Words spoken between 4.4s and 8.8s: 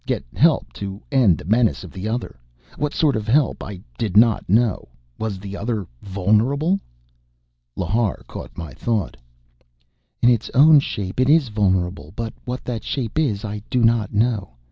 know. Was the Other vulnerable? Lhar caught my